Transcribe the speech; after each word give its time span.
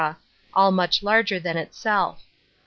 all 0.55 0.71
much 0.71 1.03
larger 1.03 1.39
an 1.45 1.57
itself. 1.57 2.23